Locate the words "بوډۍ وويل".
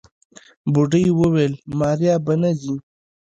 0.73-1.53